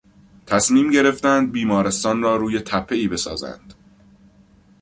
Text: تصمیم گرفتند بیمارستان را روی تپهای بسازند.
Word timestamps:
تصمیم 0.45 0.91
گرفتند 0.91 1.51
بیمارستان 1.51 2.21
را 2.21 2.35
روی 2.35 2.59
تپهای 2.59 3.07
بسازند. 3.07 3.73